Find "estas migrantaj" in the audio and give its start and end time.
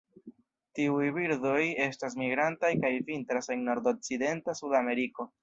1.85-2.73